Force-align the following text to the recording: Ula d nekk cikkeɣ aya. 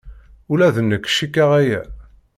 Ula 0.51 0.69
d 0.75 0.77
nekk 0.89 1.05
cikkeɣ 1.15 1.49
aya. 1.59 1.81